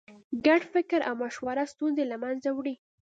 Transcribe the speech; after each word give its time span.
ګډ 0.45 0.61
فکر 0.73 0.99
او 1.07 1.13
مشوره 1.23 1.63
ستونزې 1.73 2.03
له 2.11 2.17
منځه 2.23 2.49
وړي. 2.53 2.75